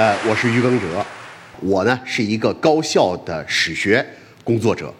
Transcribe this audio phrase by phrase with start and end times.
[0.00, 1.04] 呃，我是于耕哲，
[1.60, 4.02] 我呢是一个高校的史学
[4.42, 4.90] 工作者。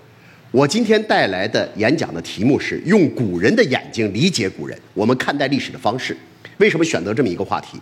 [0.51, 6.15] 我今天带来的演讲的题目是用古人的眼睛理解古人，我们看待历史的方式。
[6.59, 7.79] 为什么选择这么一个话题？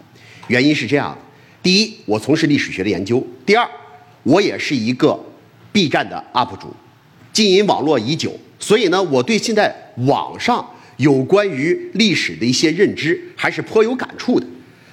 [0.46, 1.18] 原因是这样的：
[1.60, 3.68] 第一，我从事历史学的研究；第二，
[4.22, 5.18] 我也是一个
[5.72, 6.72] B 站的 UP 主，
[7.32, 9.74] 经营网络已久，所以呢，我对现在
[10.06, 10.64] 网上
[10.98, 14.46] 有关于历史的一些认知还是颇有感触的。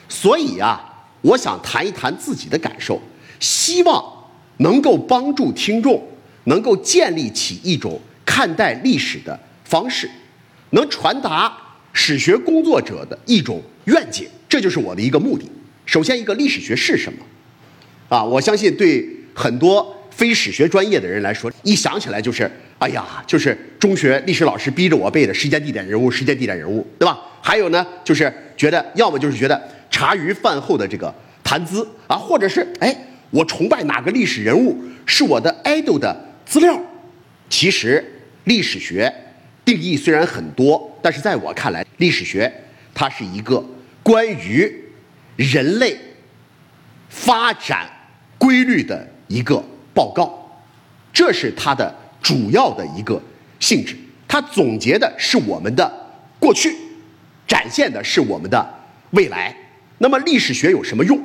[0.10, 0.94] 所以啊。
[1.26, 3.02] 我想谈一谈自己的感受，
[3.40, 4.04] 希望
[4.58, 6.02] 能够帮助听众
[6.44, 10.08] 能够建立起一种看待历史的方式，
[10.70, 11.52] 能传达
[11.94, 15.50] 史学工作者的一种愿景，这就是我的一个目的。
[15.88, 17.20] 首先，一个历史学是什么？
[18.08, 19.04] 啊，我相信对
[19.34, 27.20] 很多非史学专业的人来说，一想起来就是，哎呀，就是中学历史老师逼着我背的时间、地点、人物、时间、地点、人物，对吧？
[27.42, 29.60] 还有呢，就是觉得，要么就是觉得。
[29.96, 32.94] 茶余饭后的这个谈资啊，或者是哎，
[33.30, 36.14] 我崇拜哪个历史人物是我的 idol 的
[36.46, 36.78] 资料。
[37.50, 38.04] 其实
[38.44, 39.10] 历史学
[39.64, 42.54] 定义虽然很多，但是在我看来，历史学
[42.94, 43.64] 它是一个
[44.04, 44.70] 关于
[45.38, 45.98] 人类
[47.08, 47.90] 发展
[48.38, 50.62] 规律的一个报告，
[51.14, 53.22] 这是它的主要的一个
[53.62, 53.96] 性质。
[54.28, 55.90] 它总结的是我们的
[56.38, 56.76] 过去，
[57.48, 58.70] 展现的是我们的
[59.12, 59.56] 未来。
[60.00, 61.20] 那么历史学有什么用？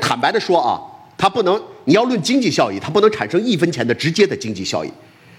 [0.00, 0.80] 坦白的说啊，
[1.18, 4.90] 它不能，你要论经济效益，它不能产生一分钱的直接的经济效益。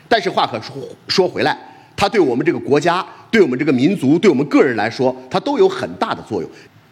[0.09, 0.75] 但是话可说
[1.07, 1.57] 说回来，
[1.95, 6.49] 它对我们这个国家、对我们这个民族、对我们个人来说，它都有很大的作用。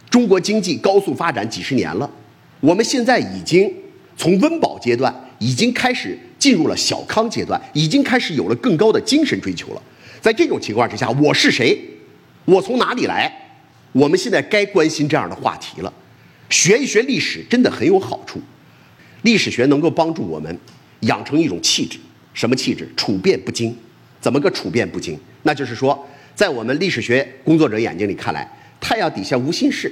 [0.10, 2.10] 中国经济高速发展几十年了，
[2.60, 3.74] 我们现在已经
[4.16, 9.82] 从温饱阶段已经开始进入了小康阶段，已经开始有了更高的精神追求了。
[10.22, 11.78] 在这种情况之下，我是谁？
[12.46, 13.45] 我从哪里来？
[13.96, 15.94] 我们现在该关心这样的话题了，
[16.50, 18.42] 学一学历史真的很有好处。
[19.22, 20.60] 历史学能够帮助我们
[21.00, 21.98] 养成一种气质，
[22.34, 22.86] 什么气质？
[22.98, 23.74] 处变不惊。
[24.20, 25.18] 怎么个处变不惊？
[25.44, 26.06] 那就是说，
[26.36, 28.46] 在我们历史学工作者眼睛里看来，
[28.82, 29.90] 太阳底下无新事，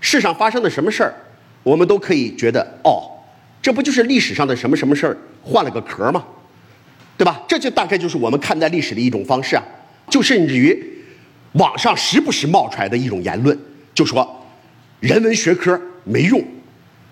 [0.00, 1.14] 世上发生的什么事儿，
[1.62, 3.04] 我们都可以觉得哦，
[3.60, 6.24] 这不就是历史上的什么什么事儿换了个壳吗？
[7.18, 7.42] 对吧？
[7.46, 9.62] 这就大概就是我们看待历史的一种方式啊，
[10.08, 10.96] 就甚至于。
[11.52, 13.58] 网上时不时冒出来的一种言论，
[13.94, 14.46] 就说
[15.00, 16.42] 人文学科没用，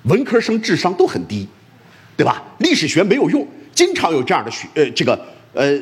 [0.05, 1.47] 文科生智商都很低，
[2.17, 2.43] 对吧？
[2.59, 5.19] 历史学没有用，经常有这样的学呃这个
[5.53, 5.73] 呃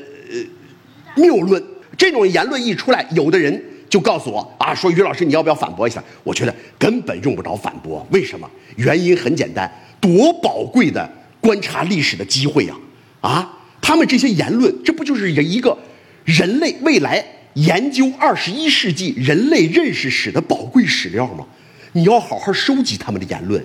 [1.16, 1.62] 谬论。
[1.98, 6.02] 这种言论一出来，有的人就告诉我啊，说于老师你要不要反驳一下？
[6.24, 8.50] 我觉得根本用不着反驳，为什么？
[8.76, 12.74] 原因很简单，多宝贵的观察历史的机会呀！
[13.20, 15.78] 啊，他们这些言论，这不就是一个
[16.24, 17.24] 人类未来？
[17.56, 21.46] 研究二十一世纪人类认识史的宝贵史料吗？
[21.92, 23.64] 你要好好收集他们的言论，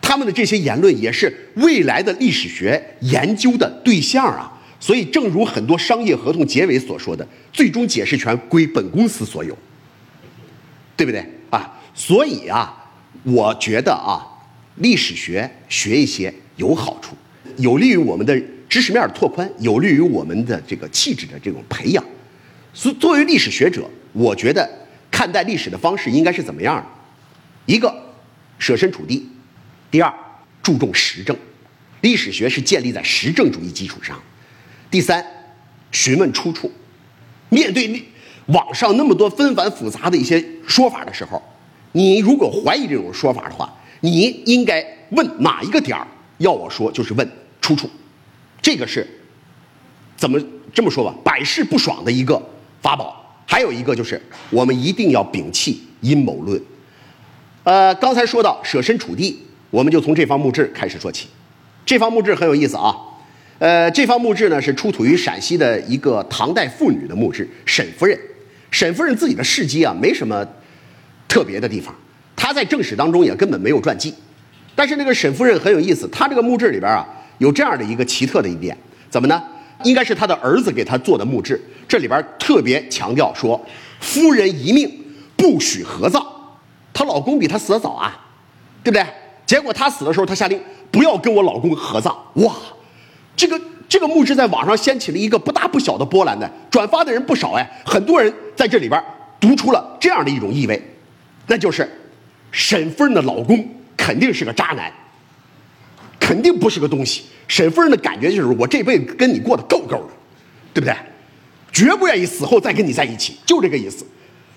[0.00, 4.60] 他们的这些言论也是未来的历史学研究的对象啊。
[4.80, 9.56] 所以，正如很多商业合同结尾所说的，最终解释权归本公司所有，
[10.96, 11.78] 对不对啊？
[11.94, 12.90] 所以啊，
[13.22, 14.26] 我觉得啊，
[14.76, 17.14] 历史学学一些有好处，
[17.58, 18.36] 有利于我们的
[18.68, 22.02] 知识面拓宽，有利于我们的这个气质的这种培养。
[22.72, 24.68] 所作为历史学者，我觉得
[25.10, 26.86] 看待历史的方式应该是怎么样的？
[27.66, 27.94] 一个
[28.58, 29.28] 设身处地，
[29.90, 30.12] 第二
[30.62, 31.36] 注重实证，
[32.00, 34.20] 历史学是建立在实证主义基础上。
[34.90, 35.24] 第三，
[35.92, 36.72] 询问出处。
[37.48, 38.04] 面对
[38.46, 41.42] 网上那么多纷繁复杂的一些说法的时候，
[41.92, 46.06] 你如果怀疑这种说法的话，你应该问哪一个点儿？
[46.38, 47.88] 要我说，就是问出处。
[48.62, 49.06] 这个是
[50.16, 50.40] 怎么
[50.72, 51.14] 这么说吧？
[51.24, 52.40] 百试不爽的一个。
[52.80, 54.20] 法宝还有一个就是，
[54.50, 56.60] 我们一定要摒弃阴谋论。
[57.64, 59.38] 呃，刚才说到舍身处地，
[59.70, 61.28] 我们就从这方墓志开始说起。
[61.84, 62.96] 这方墓志很有意思啊。
[63.58, 68.18] 呃，这方墓志呢是出土于陕西的一个唐代妇女的墓志，沈夫人。
[68.70, 70.46] 沈夫人自己的事迹啊，没什么
[71.28, 71.94] 特别的地方，
[72.34, 74.14] 她在正史当中也根本没有传记。
[74.74, 77.06] 但是那个沈夫人很有意思，她这个墓志里边啊，
[77.38, 78.74] 有这样的一个奇特的一点，
[79.10, 79.42] 怎么呢？
[79.84, 83.60] 应该是他的儿子给他做的墓志，这里边特别强调说，
[84.00, 84.90] 夫人一命
[85.36, 86.24] 不许合葬，
[86.92, 88.18] 她老公比她死得早啊，
[88.82, 89.06] 对不对？
[89.46, 90.60] 结果她死的时候，她下令
[90.90, 92.16] 不要跟我老公合葬。
[92.34, 92.54] 哇，
[93.34, 99.02] 这个这个墓志在网上掀起了一个不大不小的波澜的，转发的人不少哎，很多人在这里边
[99.40, 100.80] 读出了这样的一种意味，
[101.46, 101.90] 那就是
[102.52, 103.66] 沈夫人的老公
[103.96, 104.92] 肯定是个渣男，
[106.30, 107.24] 肯定不是个东西。
[107.48, 110.10] 沈夫人的感觉就是我这辈子跟你过得够够的，
[110.72, 110.94] 对不对？
[111.72, 114.06] 绝不愿意死后再跟你在一起，就这个意思。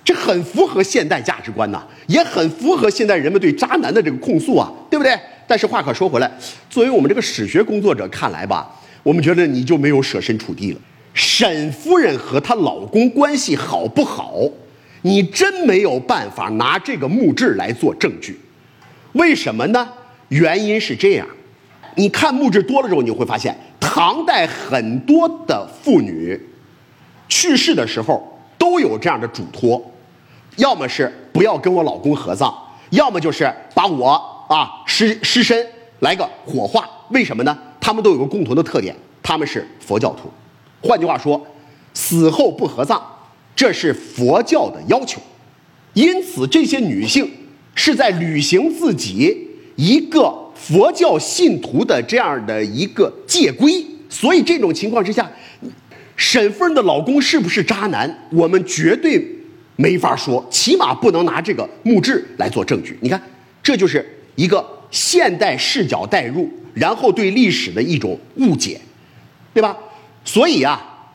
[0.06, 5.16] 这很符合现代价值观呐，也很符合现代人们对渣男的这个控诉啊，对不对？
[5.16, 5.24] 不对？
[5.48, 6.32] 但是话可说回来，
[6.70, 8.70] 作为我们这个史学工作者看来吧，
[9.02, 10.80] 我们觉得你就没有设身处地了。
[11.16, 14.48] 沈夫人和她老公关系好不好？
[15.02, 18.40] 你真没有办法拿这个墓志来做证据。
[19.14, 19.90] 为什么呢？
[20.30, 21.28] 原因是这样，
[21.96, 26.40] 你看墓志多了之后，你会发现，唐代很多的妇女
[27.28, 29.84] 去世的时候都有这样的嘱托，
[30.58, 32.54] 要么是不要跟我老公合葬，
[32.92, 34.10] 要么就是把我
[34.50, 35.66] 啊尸尸身
[36.00, 36.90] 来个火化。
[37.10, 37.58] 为什么呢？
[37.80, 40.32] 他们都有个共同的特点，他们是佛教徒。
[40.82, 41.40] 换句话说，
[41.94, 43.00] 死后不合葬，
[43.56, 45.22] 这是佛教的要求。
[45.94, 47.30] 因此，这些女性
[47.76, 50.34] 是在履行自己一个
[50.66, 53.86] 佛教信徒的这样的一个戒规。
[54.10, 55.30] 所以，这种情况之下，
[56.16, 59.20] 沈夫人的老公是不是渣男，我们绝对
[59.76, 62.96] 没法说，起码不能拿这个墓志来做证据。
[63.02, 63.20] 你看，
[63.64, 64.06] 这就是
[64.36, 68.80] 一个现代视角代入，然后对历史的一种误解，
[69.54, 69.76] 对吧？
[70.24, 71.10] 所以啊，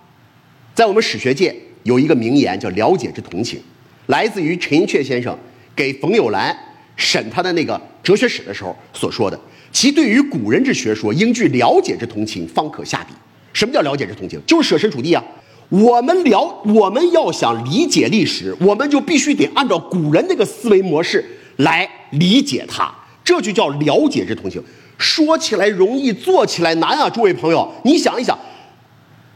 [0.75, 1.55] 在我们史学界
[1.85, 3.61] 有一个名言叫“了解之同情”，
[4.07, 5.39] 来自于陈寅恪先生
[5.77, 6.55] 给冯友兰
[6.99, 9.41] 审他的那个哲学史的时候所说的。
[9.73, 13.15] 其对于古人之学说，应具了解之同情，方可下笔。
[13.55, 14.39] 什么叫了解之同情？
[14.47, 15.25] 就是设身处地啊。
[15.71, 21.25] 我们了，我们要想理解历史，我们就必须得按照古人那个思维模式
[21.57, 22.93] 来理解它，
[23.23, 24.63] 这就叫了解之同情。
[24.97, 27.09] 说起来容易，做起来难啊！
[27.09, 28.37] 诸位朋友，你想一想。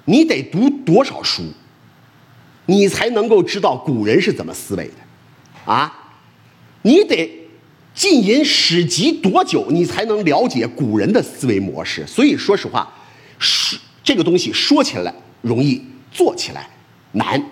[0.07, 1.43] 你得读多少书，
[2.67, 5.93] 你才能够知道古人是怎么思维的，啊？
[6.83, 7.42] 你得
[7.95, 12.07] 浸淫史籍多久，你才能了解古人的思维模式？
[12.07, 12.91] 所以说实话，
[13.39, 16.69] 说这个东西说起来容易，做起来
[17.13, 17.43] 难。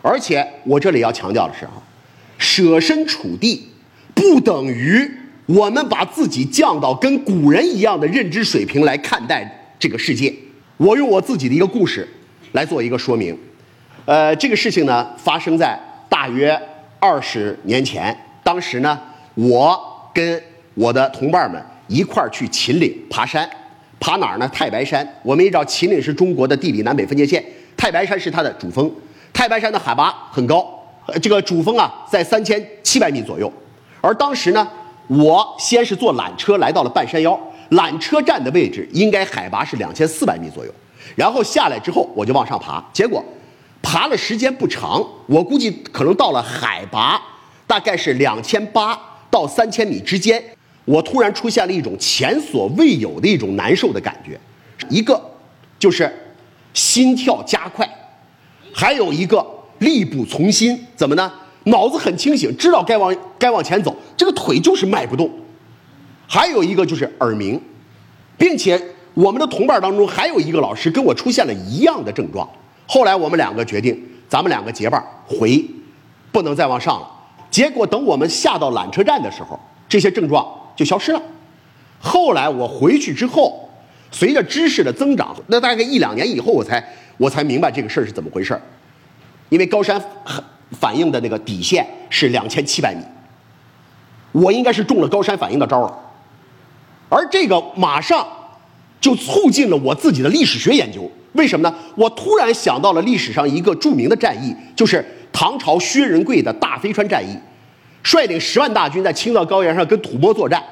[0.00, 1.72] 而且我这里要强调的是啊，
[2.38, 3.68] 设身处地
[4.14, 5.10] 不等于
[5.46, 10.32] 我们把自己降到跟古人一样的认知水平来看待这个世界。
[10.76, 12.08] 我用我自己的一个故事
[12.52, 13.36] 来做一个说明，
[14.04, 15.76] 呃，这个事情呢发生在
[16.08, 16.56] 大约
[17.00, 18.16] 二十年前。
[18.44, 18.98] 当时呢，
[19.38, 19.80] 我
[20.12, 20.42] 跟
[20.74, 23.48] 我的同伴们一块儿去秦岭爬山，
[24.00, 24.48] 爬哪儿呢？
[24.48, 25.06] 太白山。
[25.22, 27.44] 我们也知道秦岭是中国的地理南北分界线，
[27.76, 28.92] 太白山是它的主峰。
[29.32, 30.66] 太白山的海拔很高，
[31.22, 33.52] 这个主峰啊在三千七百米左右。
[34.00, 34.66] 而当时呢，
[35.06, 37.38] 我先是坐缆车来到了半山腰。
[37.70, 40.72] 缆车站的位置应该海拔是两千四百米左右，
[41.14, 43.24] 然后下来之后我就往上爬，结果
[43.82, 47.22] 爬了时间不长，我估计可能到了海拔
[47.68, 48.98] 大概是两千八
[49.30, 50.42] 到三千米之间，
[50.84, 54.38] 我突然出现了一种前所未有的一种难受的感觉，
[54.88, 55.20] 一个
[55.78, 56.10] 就是
[56.72, 57.88] 心跳加快，
[58.72, 59.44] 还有一个
[59.78, 61.32] 力不从心，怎么呢？
[61.64, 65.30] 脑子很清醒，知道该往该往前走，这个腿就是迈不动。
[66.26, 67.60] 还有一个就是耳鸣，
[68.38, 68.80] 并且
[69.12, 72.48] 我们的同伴当中还有一个老师跟我出现了一样的症状。
[72.86, 75.62] 后来我们两个决定，咱们两个结伴回，
[76.32, 77.10] 不能再往上了。
[77.50, 79.58] 结果等我们下到缆车站的时候，
[79.88, 80.46] 这些症状
[80.76, 81.22] 就消失了。
[82.00, 83.68] 后来我回去之后，
[84.10, 86.82] 随着知识的增长，那大概一两年以后，我才
[87.16, 88.60] 我才明白这个事儿是怎么回事儿。
[89.48, 90.00] 因为高山
[90.78, 93.02] 反应的那个底线是两千七百米，
[94.32, 95.98] 我应该是中了高山反应的招了。
[97.08, 98.28] 而这个马上
[99.00, 101.10] 就促进了我自己的历史学研究。
[101.32, 101.74] 为什么呢？
[101.94, 107.36] 我突然想到了历史上一个著名的战役，就是唐朝薛仁贵的大飞川战役，
[108.02, 110.62] 率领十万大军在青藏高原上跟吐蕃作战，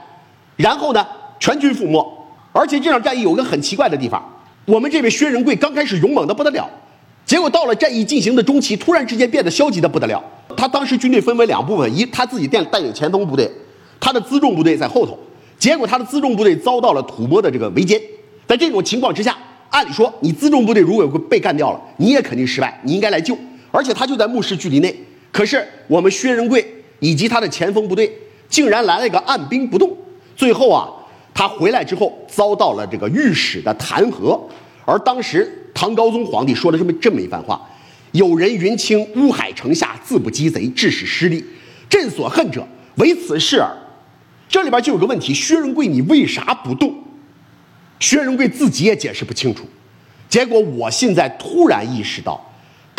[0.56, 1.06] 然后呢
[1.38, 2.04] 全军覆没。
[2.52, 4.22] 而且这场战役有个很奇怪的地方，
[4.64, 6.68] 我们这位薛仁贵刚开始勇猛的不得了，
[7.24, 10.22] 结果到了战役进行的中期，突然之间变得消极的不得了。
[10.56, 13.50] 他当时军队分为两部分，一他自己带带领前锋部队，
[14.00, 15.18] 他的辎重部队在后头。
[15.58, 18.00] 结果他的辎重部队遭到了吐蕃的这个围歼，
[18.46, 19.36] 在这种情况之下，
[19.68, 23.36] 按理说你辎重部队如果被干掉了，你也肯定失败，你应该来救，
[23.70, 24.94] 而且他就在目视距离内。
[25.32, 26.66] 可是我们薛仁贵
[27.00, 28.10] 以及他的前锋部队
[28.48, 29.96] 竟然来了一个按兵不动，
[30.34, 30.88] 最后啊，
[31.34, 34.40] 他回来之后遭到了这个御史的弹劾。
[34.84, 37.60] 而当时唐高宗皇帝说了这么这么一番话
[38.12, 41.44] ：“有人云清乌海城下，自不击贼，致使失利。
[41.90, 43.70] 朕所恨者，唯此事耳。”
[44.48, 46.94] 这里边就有个问题：薛仁贵，你为啥不动？
[47.98, 49.64] 薛仁贵自己也解释不清楚。
[50.28, 52.40] 结果我现在突然意识到，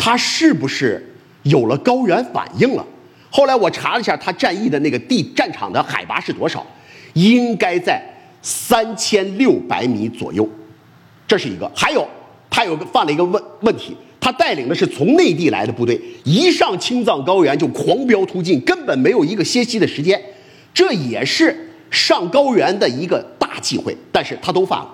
[0.08, 1.06] 他是不是
[1.42, 2.86] 有了高原反应了？
[3.28, 6.66] 后来我查了一下，他战役的那个地战场的海拔是多少？
[7.12, 8.02] 应该在
[8.40, 10.48] 三千六百米左右。
[11.26, 11.70] 这是一个。
[11.76, 12.08] 还有，
[12.48, 20.18] 他有个犯了一个问问题，他带领的是从内地来的部队，一上青藏高原就狂飙突进，根本没有一个歇息的时间。
[20.72, 24.88] 这也是上高原的一个大忌讳，但是他都犯了。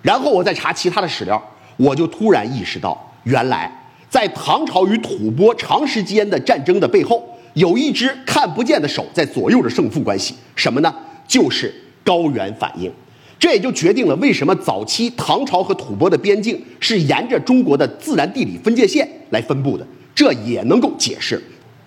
[0.00, 1.42] 然后我再查其他的史料，
[1.76, 3.68] 我就突然意识到，原来
[4.10, 7.24] 在唐朝与吐蕃长时间的战争的背后，
[7.54, 10.34] 有一只看不见的手在左右着胜负关系。
[10.56, 10.92] 什么呢？
[11.28, 11.72] 就是
[12.04, 12.92] 高原反应。
[13.38, 19.86] 这也就决定了为什么早期唐朝和吐蕃的边境是沿着中国的自然地理分界线来分布的。
[20.14, 21.40] 这也能够解释。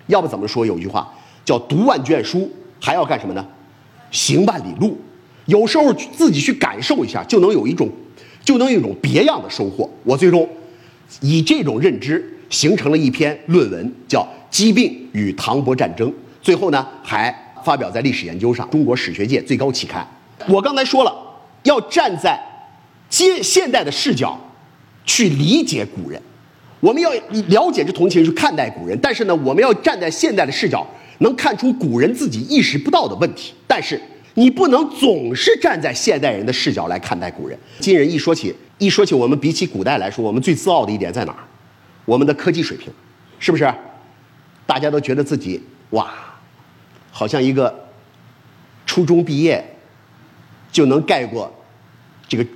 [0.06, 1.12] 要不怎么说有一句话
[1.44, 2.50] 叫“读万卷书，
[2.80, 3.46] 还要干什么呢？
[4.10, 4.98] 行万里路”。
[5.44, 7.86] 有时候自己去感受一下，就能有一种。
[8.42, 9.88] 就能有一种别样的收获。
[10.02, 10.46] 我最终
[11.20, 14.20] 以这种认知形成了一篇论文，叫
[14.50, 16.08] 《疾病与唐伯战争》。
[16.42, 17.34] 最后呢，还
[17.64, 20.06] 发表在《历史研究》上，中国史学界最高期刊。
[20.48, 21.14] 我刚才说了，
[21.62, 22.38] 要站在
[23.08, 24.38] 现现代的视角
[25.04, 26.20] 去理解古人，
[26.80, 27.10] 我们要
[27.48, 28.98] 了解这同情去看待古人。
[29.02, 30.86] 但是呢，我们要站在现代的视角，
[31.18, 33.54] 能看出古人自己意识不到的问题。
[33.66, 34.00] 但是。
[34.36, 37.56] 你不能总是站在现代人的视角来看待古人。
[37.78, 41.38] 今人一说起，一说起我们比起古代来说，我们最自傲的一点在哪儿？
[42.04, 42.92] 我们的科技水平，
[43.38, 43.72] 是不是？
[44.66, 46.12] 大家都觉得自己哇，
[47.10, 47.88] 好像一个
[48.86, 49.64] 初中毕业
[50.72, 51.52] 就能盖过
[52.26, 52.46] 这个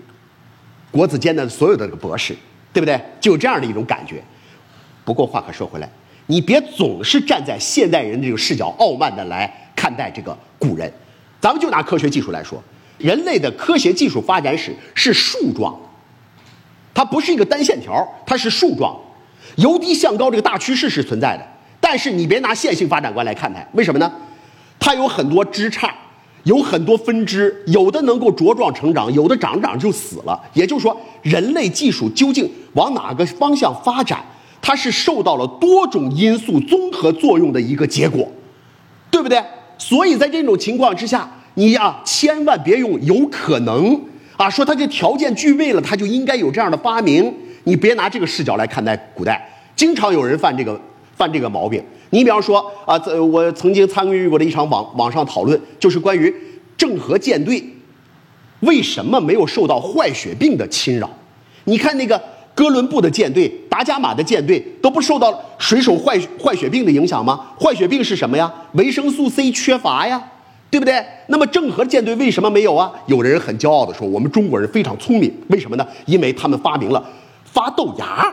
[0.90, 2.34] 国子监的所有的这个博士，
[2.72, 3.00] 对不对？
[3.20, 4.22] 就有这样的一种感觉。
[5.04, 5.88] 不过话可说回来，
[6.26, 10.92] 你别总是站在现代人的这个视角傲慢的来看待这个古人。
[11.40, 12.62] 咱们就拿科学技术来说，
[12.98, 15.78] 人类的科学技术发展史是树状，
[16.98, 18.98] 它不是一个单线条，它是树状，
[19.54, 21.46] 由低向高这个大趋势是存在的。
[21.80, 24.12] 但是你别拿线性发展观来看待，为什么呢？
[24.80, 25.88] 它有很多枝杈，
[26.42, 30.42] 有很多分支，有的能够茁壮成长，有的长着长着就死了。
[30.54, 34.18] 也就是说，人类技术究竟往哪个方向发展，
[34.60, 38.28] 它是受到了多种因素综合作用的一个结果，
[39.08, 39.40] 对不对？
[39.78, 44.00] 所以在这种情况之下，你啊千万别用有可能
[44.38, 47.30] 啊说他这条件具备了，他就应该有这样的发明。
[47.64, 50.80] 你别拿这个视角来看待古代，经常有人犯这个
[51.14, 51.84] 犯这个毛病。
[52.08, 52.98] 你比方说啊，
[53.30, 56.34] 我曾经参与过的一场网网上讨论，就是关于
[56.78, 57.62] 郑和舰队
[58.60, 61.10] 为什么没有受到坏血病的侵扰。
[61.64, 62.18] 你看那个。
[62.58, 67.38] 哥伦布的舰队、达伽马的舰队都不受到水手坏坏血病的影响吗？
[67.56, 68.52] 坏血病是什么呀？
[68.72, 70.20] 维生素 C 缺乏呀，
[70.70, 71.04] 对不对？
[71.28, 72.92] 那么郑和舰队为什么没有啊？
[73.06, 75.86] 有的人很骄傲地说，我们中国人非常聪明，为什么呢？
[76.06, 77.02] 因为他们发明了
[77.44, 78.26] 发豆芽，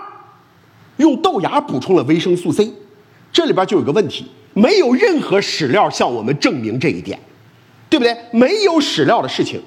[0.97, 2.71] 用豆芽补充了维生素 C。
[3.31, 7.19] 这里边就有个问题，没有任何史料向我们证明这一点，
[7.89, 8.15] 对不对？
[8.31, 9.61] 没有史料的事情。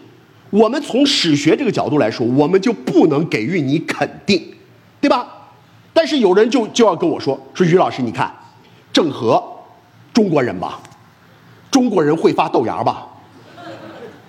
[0.50, 4.42] 我们从史学这个角度来说，我们就不能给予你肯定，
[5.00, 5.26] 对吧？
[5.92, 8.32] 但是有人就就要跟我说说于老师，你看，
[8.92, 9.42] 郑和，
[10.14, 10.80] 中国人吧，
[11.70, 13.06] 中国人会发豆芽吧？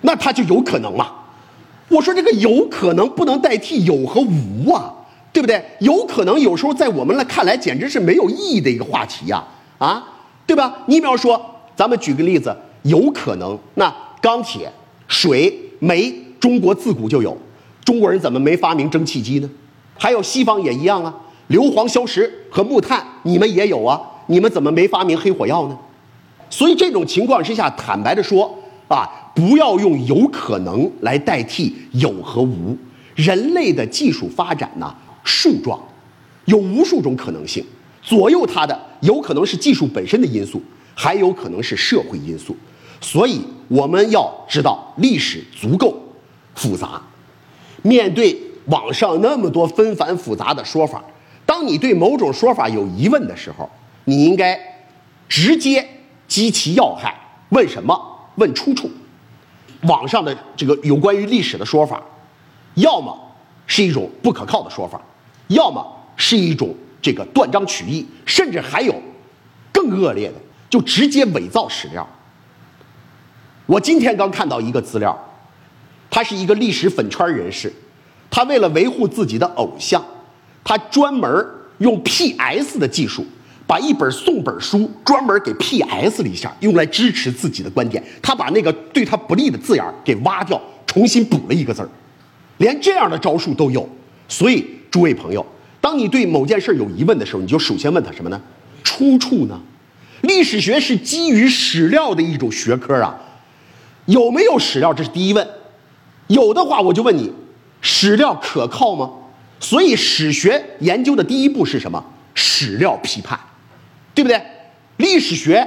[0.02, 1.08] 那他就有可能嘛？
[1.88, 4.92] 我说这个有可能不能代替有和无啊，
[5.32, 5.62] 对不对？
[5.80, 9.44] 有可能有时候在我们来看来简直是没有意义的一个话题呀，
[9.78, 10.04] 啊，
[10.46, 10.78] 对吧？
[10.86, 11.40] 你比方说，
[11.74, 14.70] 咱们举个例子，有可能那钢铁、
[15.08, 15.66] 水。
[15.82, 17.34] 煤，中国自古就有，
[17.86, 19.48] 中国人怎么没发明蒸汽机呢？
[19.96, 21.14] 还有西方也一样啊，
[21.46, 25.78] 硫磺硝石和木炭，你们也有啊，你们怎么没发明黑火药呢？
[26.50, 28.52] 所以这种情况之下，坦白的说
[28.88, 32.76] 啊，不要用有可能来代替有和无。
[33.14, 35.80] 人类的技术发展呢，树状，
[36.46, 37.64] 有无数种可能性，
[38.02, 40.60] 左右它的有可能是技术本身的因素，
[40.94, 42.56] 还有可能是社会因素。
[43.00, 45.96] 所以我们要知道历史足够
[46.54, 47.00] 复杂。
[47.82, 51.02] 面对网上那么多纷繁复杂的说法，
[51.46, 53.68] 当你对某种说法有疑问的时候，
[54.04, 54.58] 你应该
[55.28, 55.86] 直接
[56.30, 57.12] 击其要害，
[57.48, 58.00] 问什么？
[58.36, 58.88] 问出处。
[59.82, 62.00] 网上的这个有关于历史的说法，
[62.74, 63.18] 要么
[63.66, 65.00] 是一种不可靠的说法，
[65.48, 65.84] 要么
[66.16, 66.72] 是一种
[67.02, 68.94] 这个断章取义，甚至还有
[69.72, 70.34] 更恶劣的，
[70.68, 72.06] 就直接伪造史料。
[73.66, 75.18] 我今天刚看到一个资料，
[76.10, 77.72] 他是一个历史粉圈人士，
[78.30, 80.04] 他为了维护自己的偶像，
[80.62, 81.46] 他专门
[81.78, 83.26] 用 PS 的技术，
[83.70, 88.02] 把一本宋本书专门给 PS 了一下，用来支持自己的观点。
[88.20, 91.88] 他把那个对他不利的字眼给挖掉，重新补了一个字儿，
[92.58, 93.88] 连这样的招数都有。
[94.26, 95.46] 所以，诸位朋友，
[95.80, 98.42] 当你对某件事有疑问的时候，你就首先问他什么呢？
[98.82, 99.60] 出处呢？
[100.22, 103.16] 历史学是基于史料的一种学科啊。
[104.06, 104.92] 有没有史料？
[104.92, 105.48] 这是第一问。
[106.26, 107.32] 有的话，我就问你，
[107.80, 109.08] 史料可靠吗？
[109.60, 112.04] 所以史学研究的第一步是什么？
[112.34, 113.38] 史料批判，
[114.20, 114.38] 对不对？
[114.98, 115.66] 历史学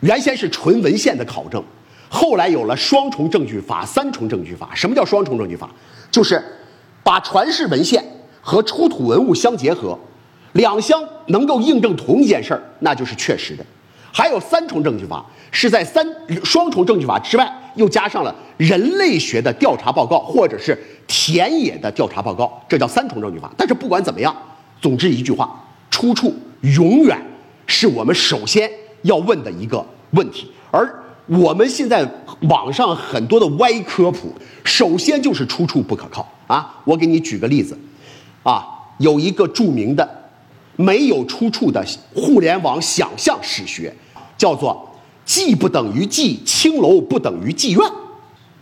[0.00, 1.62] 原先是纯文献的考证，
[2.08, 4.70] 后来有了双重证据法、三重证据法。
[4.74, 5.68] 什么叫双重证据法？
[6.10, 6.42] 就是
[7.02, 8.02] 把传世文献
[8.40, 9.98] 和出土文物相结合，
[10.52, 13.62] 两相能够印证同一件事儿，那就是确实的。
[14.10, 16.06] 还有三重证据法，是在三
[16.42, 23.52] 双重证据法之外，又加上了人类学的调查报告或者是田野的调查报告，这叫三重证据法。
[23.58, 24.34] 但是不管怎么样，
[24.80, 27.20] 总之一句话，出处永远
[27.66, 28.70] 是我们首先
[29.02, 30.50] 要问的一个问题。
[30.70, 30.88] 而
[31.26, 32.06] 我们现在
[32.42, 34.32] 网上很多的歪科普，
[34.64, 36.80] 首先就是出处不可靠啊！
[36.84, 37.78] 我给你举个例子，
[38.42, 38.66] 啊，
[38.98, 40.30] 有一个著名的
[40.76, 41.84] 没有出处的
[42.14, 43.94] 互联网想象史学，
[44.38, 44.90] 叫做
[45.26, 47.92] “妓不等于妓，青楼不等于妓院”。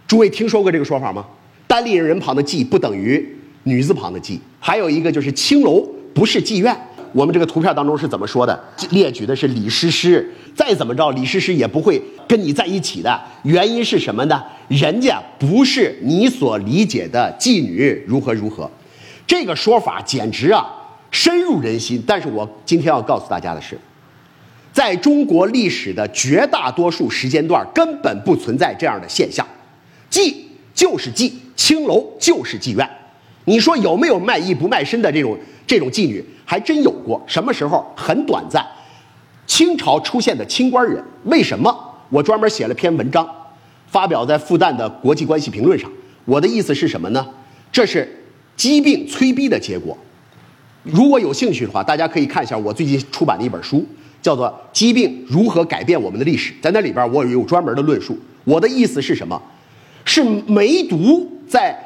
[0.09, 1.25] 诸位听说过这个说法吗？
[1.67, 6.77] 单立人旁的“妓”不等于女字旁的“妓”，还有一个就是青楼不是妓院。
[7.17, 8.63] 我们这个图片当中是怎么说的？
[8.91, 10.31] 列举的是李师师。
[10.55, 13.19] 再怎么着，李师师也不会跟你在一起的。
[13.43, 14.45] 原因是什么呢？
[14.69, 18.71] 人家不是你所理解的妓女，如何如何。
[19.27, 20.67] 这个说法简直啊，
[21.11, 22.03] 深入人心。
[22.07, 23.79] 但是我今天要告诉大家的是，
[24.75, 29.47] 在中国历史的绝大多数时间段，根本不存在这样的现象。
[30.11, 30.35] 妓
[30.75, 32.87] 就是妓，青楼就是妓院。
[33.47, 36.25] 你说有没有卖艺不卖身的这种这种妓女？
[36.45, 37.23] 还真有过。
[37.27, 37.85] 什么时候？
[37.97, 38.65] 很短暂。
[39.47, 41.75] 清朝出现的清官人，为什么？
[42.09, 43.29] 我专门写了篇文章，
[43.87, 45.91] 发表在复旦的国际关系评论上。
[46.25, 47.27] 我的意思是什么呢？
[47.71, 48.25] 这是
[48.57, 49.97] 疾病催逼的结果。
[50.83, 53.85] 如果有兴趣的话，大家可以看一下我最近出版的一本书，
[54.23, 56.53] 叫做《疾病如何改变我们的历史》。
[56.63, 58.17] 在那里边，我有专门的论述。
[58.45, 59.41] 我的意思是什么？
[60.05, 61.77] 是梅毒在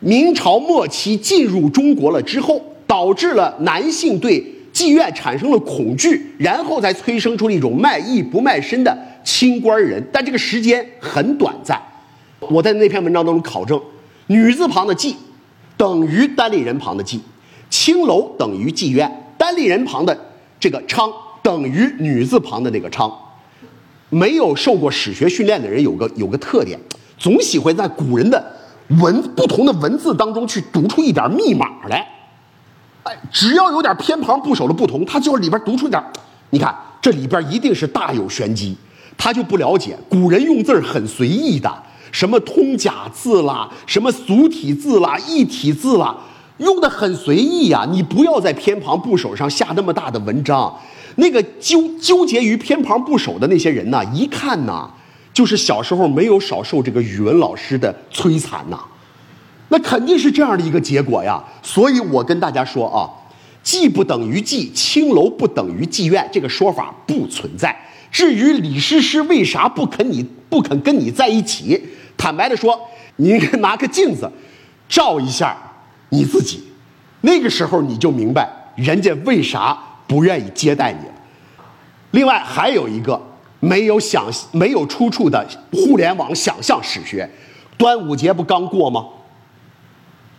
[0.00, 4.52] 明朝末期进入中国了之后，导致了男性对。
[4.72, 11.80] 妓院产生了恐惧，然后才催生出了一种卖艺不卖身的清官人，但这个时间很短暂。
[12.40, 13.80] 我在那篇文章当中考证，
[14.26, 15.14] 女字旁的妓
[15.78, 17.18] 等于单立人旁的妓，
[17.70, 20.14] 青楼等于妓院，单立人旁的
[20.60, 21.10] 这个娼
[21.42, 23.10] 等于女字旁的那个娼。
[24.10, 26.78] 没有受过史学训练的人有个有个特点，
[27.16, 28.44] 总喜欢在古人的
[29.00, 32.06] 文不同的文字当中去读出一点密码来。
[33.32, 36.02] 只要有点偏旁部首的不同，他就里边读出点
[36.50, 38.76] 你看这里边一定是大有玄机。
[39.18, 41.72] 他就不了解古人用字很随意的，
[42.12, 46.14] 什么通假字啦，什么俗体字啦，异体字啦，
[46.58, 47.86] 用的很随意呀。
[47.90, 50.70] 你不要在偏旁部首上下那么大的文章。
[51.16, 54.90] 那个纠纠结于偏旁部首的那些人呐，一看呐，
[55.32, 58.78] 就是小时候没有少受这个语文老师的摧残呐。
[59.68, 63.10] 那肯定是这样的一个结果呀，所以我跟大家说啊，
[63.64, 67.76] 妓不等于妓，青楼不等于妓院，这个说法不存在。
[68.12, 71.82] 至于李师师为啥不肯你不肯跟你在一起，
[72.16, 72.78] 坦白的说，
[73.16, 74.30] 你应该拿个镜子
[74.88, 75.56] 照一下
[76.10, 76.62] 你自己，
[77.22, 79.76] 那个时候你就明白人家为啥
[80.06, 81.14] 不愿意接待你了。
[82.12, 83.20] 另外还有一个
[83.58, 87.28] 没有想没有出处的互联网想象史学，
[87.76, 89.04] 端午节不刚过吗？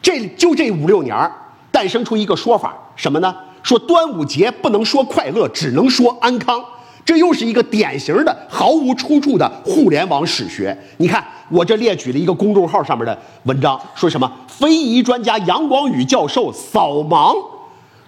[0.08, 1.30] 这就这五六年
[1.70, 3.36] 诞生出一个说法，什么呢？
[3.62, 6.63] 说端午节不能说快乐，只能说安康。
[7.04, 10.78] 这又是一个典型的毫无出处的互联网史学。
[10.96, 17.36] 你看，我这列举了一个公众号上面的文章，说什么非遗专家杨光宇教授扫盲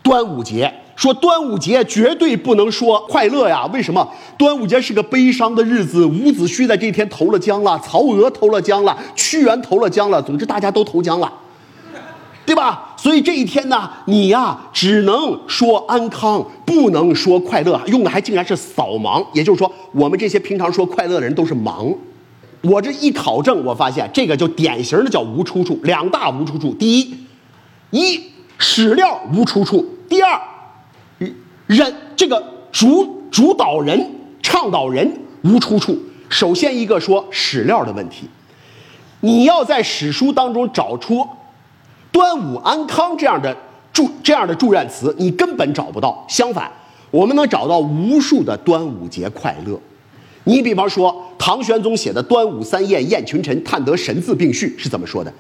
[0.02, 3.66] 端午节，说端午节绝对不能说快乐呀。
[3.74, 4.10] 为什么？
[4.38, 11.30] 端午节是个悲伤的日子，伍子胥在这天投了江了，曹娥投了江了，屈原投了江了，总之大家都投江了。
[12.50, 12.96] 对吧？
[12.98, 17.80] 所以这一天呢，你呀只能说安康，不能说快乐。
[17.86, 21.96] 用的还竟然是扫盲，也就是说，我们这些平常说快乐的人都是盲。
[22.64, 26.74] 我这一考证，我发现这个就典型的叫无出处，两大无出处。
[26.74, 27.16] 第一，
[27.92, 28.20] 一
[28.58, 30.42] 史料无出处；第二，
[31.68, 34.10] 人这个主主导人、
[34.42, 35.08] 倡导人
[35.44, 35.96] 无出处。
[36.30, 38.28] 首先一个说史料的问题，
[39.20, 41.24] 你要在史书当中找出。
[42.12, 43.56] 端午安康这样的
[43.94, 46.26] 祝这样的祝愿词，你根本找不到。
[46.28, 46.72] 相反，
[47.12, 49.80] 我们能找到无数的端午节快乐。
[50.46, 55.32] 你比方说，唐玄宗写的《端午三宴宴群臣，探得神字并序》是怎么说的？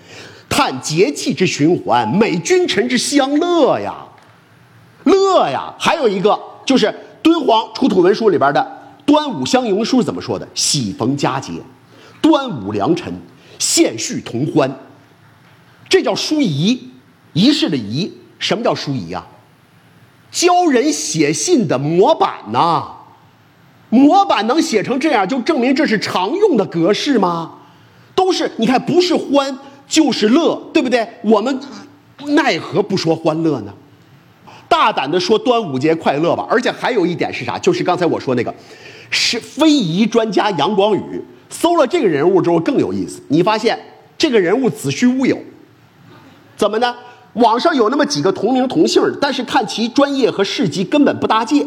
[0.47, 3.95] 叹节气之循环，美君臣之相乐呀，
[5.05, 5.73] 乐呀。
[5.79, 8.59] 还有一个就是敦煌出土文书里边的
[9.05, 10.47] 《端午相迎书》怎么说的？
[10.53, 11.53] 喜逢佳节，
[12.21, 13.11] 端午良辰，
[13.57, 14.69] 献序同欢。
[15.89, 16.91] 这叫书仪，
[17.33, 18.13] 仪式的仪。
[18.37, 19.27] 什么叫书仪啊？
[20.31, 22.87] 教人写信的模板呐！
[23.89, 27.55] 模板能写成这样，就证明这是常用的格式吗？
[28.15, 31.05] 都是你看，不是欢就是乐，对不对？
[31.23, 31.59] 我们
[32.27, 33.73] 奈何不说欢乐呢？
[34.69, 36.45] 大胆的说端午节快乐吧！
[36.49, 37.57] 而且还有一点是啥？
[37.57, 38.53] 就是刚才我说那个，
[39.09, 41.01] 是非遗专家杨光宇
[41.49, 43.19] 搜了这个人物之后更有意思。
[43.29, 43.77] 你发现
[44.17, 45.35] 这个人物子虚乌有，
[46.59, 46.93] 怎么呢？
[47.35, 51.65] 网上有那么几个同名同姓但是看其专业和事迹根本不搭界。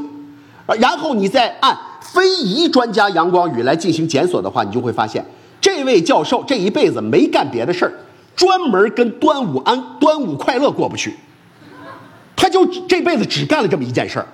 [0.79, 5.25] 然后你再按非遗专家杨光宇来进行检索的话，你就会发现，
[5.63, 7.93] 这位教授这一辈子没干别的事儿，
[8.37, 11.17] 专门跟端午安端午快乐过不去。
[12.37, 14.27] 他就这辈子只干了这么一件事儿，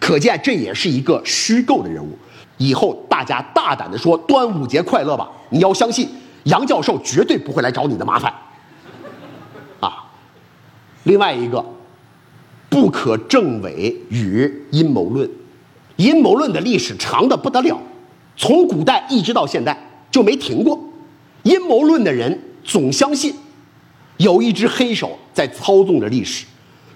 [0.00, 2.16] 可见这也是一个虚构的人物。
[2.56, 6.08] 以后大家大胆的说端午节快乐吧，你要相信
[6.44, 8.32] 杨教授绝对不会来找你的麻烦。
[11.06, 11.64] 另外一个，
[12.68, 15.30] 不可证伪与阴谋论，
[15.94, 17.80] 阴谋论的历史长的不得了，
[18.36, 19.76] 从古代一直到现在
[20.10, 20.76] 就没停过。
[21.44, 23.32] 阴谋论的人总相信
[24.16, 26.44] 有一只黑手在操纵着历史。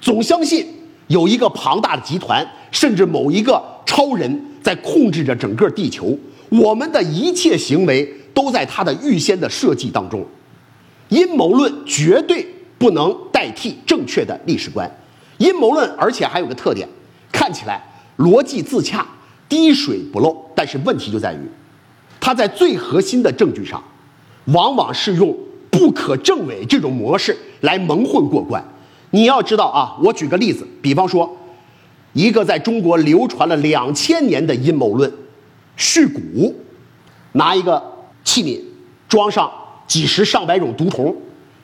[0.01, 0.67] 总相信
[1.07, 6.19] 有一个庞大的集团，甚至某一个超人在控制着整个地球。
[6.49, 10.27] 我们的一切行为都在他的预先的设计当中。
[11.11, 12.45] 阴谋论绝对
[12.81, 14.91] 不能代替正确的历史观。
[15.37, 16.89] 阴谋论，而且还有个特点，
[17.31, 17.79] 看起来
[18.17, 19.07] 逻辑自洽、
[19.51, 20.35] 滴水不漏。
[20.55, 21.47] 但是问题就在于，
[22.19, 23.83] 它在最核心的证据上，
[24.47, 25.37] 往往是用
[25.71, 28.65] 不可证伪这种模式来蒙混过关。
[29.11, 31.37] 你要知道啊，我举个例子，比方说，
[32.15, 35.13] 一个在中国流传了两千年的阴谋论，
[35.77, 36.55] 续蛊，
[37.33, 37.83] 拿一个
[38.25, 38.59] 器皿
[39.07, 39.51] 装上
[39.87, 41.15] 几十上百种毒虫，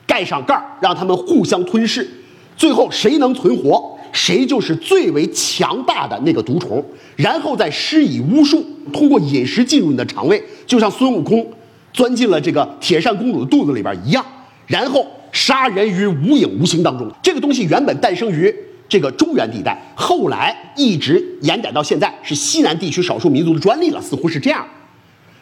[0.07, 2.09] 盖上盖儿，让他们互相吞噬，
[2.55, 6.83] 最后谁能存活，谁就是最为强大的那个毒虫，
[7.15, 11.45] 然后再施以巫术，通过饮食进入你的肠胃，就像孙悟空
[11.93, 14.25] 钻进了这个铁扇公主的肚子里边一样，
[14.65, 15.05] 然后。
[15.33, 18.51] 杀人于无影无形当中，这个东西原本诞生于
[18.89, 24.65] 这个中原地带，后来一直延展到现在是西南地区少数民族的专利了，似乎是这样。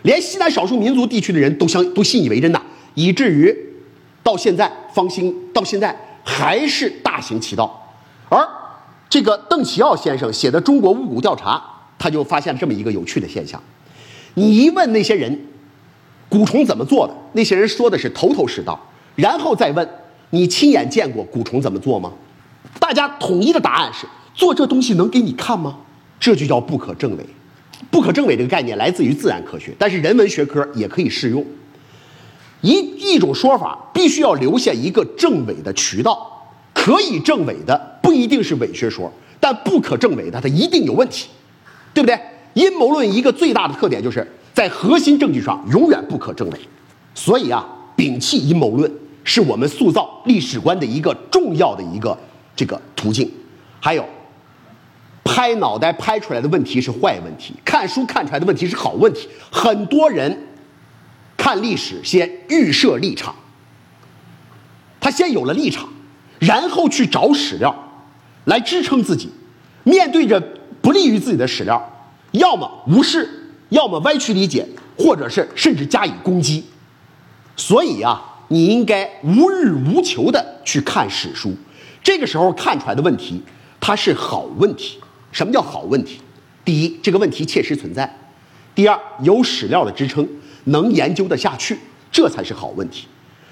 [0.01, 2.62] 连西南少数民族地区的人都相都信以为真呐，
[2.95, 3.56] 以至于
[4.26, 7.94] 到现在方兴到现在还是大行其道。
[8.28, 8.44] 而
[9.08, 11.56] 这个邓启耀先生写的《中国巫蛊调查》，
[12.00, 13.62] 他就发现了这么一个有趣的现象：
[14.34, 15.46] 你一问那些人
[16.28, 18.80] 蛊虫怎么做的，那些人说的是头头是道。
[19.16, 19.88] 然后再问，
[20.32, 22.12] 你亲眼见过蛊虫怎么做吗？
[22.80, 25.78] 大家统一的答案是：做这东西能给你看吗？
[26.20, 27.24] 这就叫不可证伪。
[27.92, 31.46] 不可证伪这个概念来自于自然科学，但是人文学科也可以适用。
[32.65, 36.32] 一一种说法必须要留下一个证伪的渠道。
[36.73, 41.28] 可以证伪的不一定是伪学说，但不可证伪的它一定有问题，
[41.93, 42.19] 对不对？
[42.54, 46.60] 阴谋论一个最大的特点就是在核心证据上永远不可证伪。
[47.13, 48.91] 所以啊，摒弃阴谋论。
[49.28, 52.15] 是我们塑造历史观的一个重要的一个
[52.56, 53.28] 这个途径，
[53.80, 54.06] 还有，
[55.23, 59.28] 拍脑袋拍出来的问题是坏问题，看书看出来的问题是好问题。
[59.51, 60.32] 很多人
[61.46, 63.36] 看历史先预设立场，
[65.00, 65.88] 他先有了立场，
[66.40, 67.94] 然后去找史料
[68.46, 69.30] 来支撑自己。
[69.84, 70.42] 面对着
[70.82, 73.30] 不利于自己的史料，要么无视，
[73.70, 76.66] 要么歪曲理解，或者是甚至加以攻击。
[77.56, 78.32] 所以啊。
[78.48, 81.56] 你应该无欲无求的去看史书，
[82.04, 83.42] 这个时候看出来的问题，
[83.80, 85.00] 它是好问题。
[85.32, 86.20] 什么叫好问题？
[86.64, 88.08] 第一，这个问题切实存在；
[88.76, 90.30] 第二，有史料的支撑，
[90.65, 91.78] 能研究得下去，
[92.12, 93.08] 这才是好问题。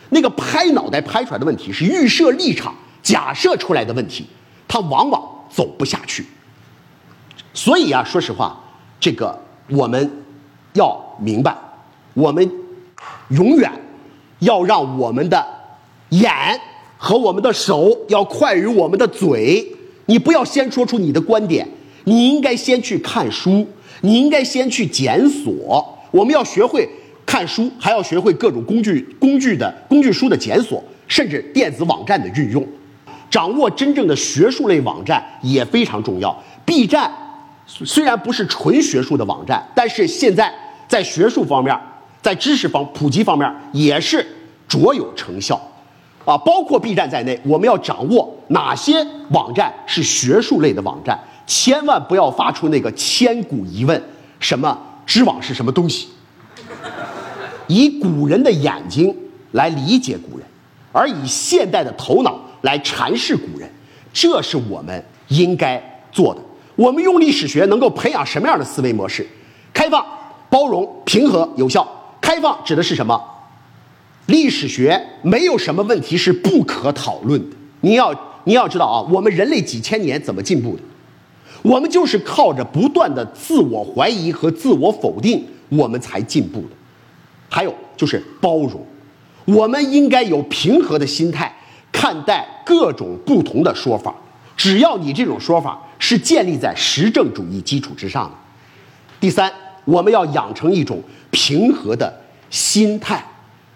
[0.09, 4.27] 那个拍脑袋拍出来的问题是预设立场、假设出来的问题，
[4.67, 6.25] 它往往走不下去。
[7.53, 8.63] 所以啊，说实话，
[8.99, 10.23] 这个我们
[10.73, 11.55] 要明白，
[12.13, 12.51] 我们
[13.29, 13.71] 永远。
[14.39, 15.47] 要让我们的
[16.09, 16.29] 眼
[16.97, 19.65] 和我们的手要快于我们的嘴。
[20.07, 21.65] 你不要先说出你的观点，
[22.03, 23.65] 你应该先去看书，
[24.01, 25.97] 你应该先去检索。
[26.11, 26.89] 我们要学会
[27.33, 32.63] 看书，还要学会各种工具、工具的工具书的检索，甚至电子网站的运用。
[33.27, 36.43] 掌握真正的学术类网站也非常重要。
[36.63, 37.11] B 站
[37.65, 40.53] 虽然不是纯学术的网站，但是现在
[40.87, 41.75] 在学术方面。
[42.21, 44.25] 在知识方普及方面也是
[44.67, 45.59] 卓有成效，
[46.23, 54.01] 啊，包括 B 站在内，我们要掌握哪些网站是学术类的网站，千万不要发出那个千古疑问：
[54.39, 56.07] 什么知网是什么东西？
[57.73, 59.15] 以古人的眼睛
[59.53, 60.45] 来理解古人，
[60.91, 63.67] 而以现代的头脑来阐释古人，
[64.13, 65.81] 这是我们应该
[66.11, 66.41] 做的。
[66.75, 69.27] 我们用历史学能够培养什么样的思维模式？
[69.73, 70.05] 开放、
[70.51, 71.87] 包容、平和、有效。
[72.21, 73.19] 开放指的是什么？
[74.27, 77.55] 历史学没有什么问题是不可讨论的。
[77.81, 80.83] 你要你要知道啊，我们人类几千年怎么进步的？
[81.63, 86.67] 我们就是靠着不断的自我怀疑和自我否定，我们才进步的。
[87.53, 88.83] 还有就是包容，
[89.45, 91.55] 我们应该有平和的心态
[91.91, 94.15] 看待各种不同的说法，
[94.57, 98.31] 只要你这种说法是建立在实证主义基础之上的。
[99.19, 99.53] 第三，
[99.85, 102.11] 我们要养成一种平和的
[102.49, 103.23] 心态，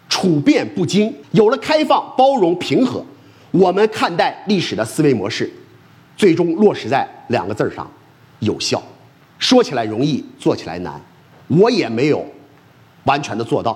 [0.10, 1.13] 处变不惊。
[1.30, 3.06] 有了开放、包容、平和，
[3.52, 5.48] 我们看待历史的思维模式，
[6.18, 7.88] 最终落实在两个字儿上：
[8.40, 8.82] 有效。
[9.38, 11.00] 说起来容易，做起来难。
[11.48, 12.26] 我也没有。
[13.08, 13.76] 完全的做到，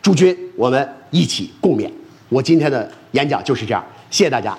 [0.00, 1.90] 诸君，我们一起共勉。
[2.30, 4.56] 我今天的演讲就是这样，谢谢大家。